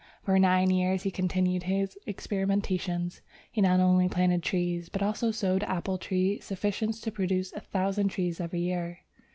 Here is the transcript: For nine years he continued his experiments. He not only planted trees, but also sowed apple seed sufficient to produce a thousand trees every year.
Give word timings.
For 0.23 0.39
nine 0.39 0.71
years 0.71 1.03
he 1.03 1.11
continued 1.11 1.61
his 1.61 1.95
experiments. 2.07 2.67
He 3.51 3.61
not 3.61 3.79
only 3.79 4.09
planted 4.09 4.41
trees, 4.41 4.89
but 4.89 5.03
also 5.03 5.29
sowed 5.29 5.61
apple 5.65 5.99
seed 6.01 6.41
sufficient 6.43 6.95
to 7.03 7.11
produce 7.11 7.53
a 7.53 7.59
thousand 7.61 8.07
trees 8.07 8.39
every 8.41 8.61
year. 8.61 9.01